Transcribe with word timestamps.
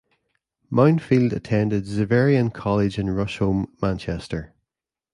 Mounfield 0.71 1.31
attended 1.31 1.85
Xaverian 1.85 2.51
College 2.51 2.97
in 2.97 3.05
Rusholme, 3.09 3.67
Manchester. 3.83 4.55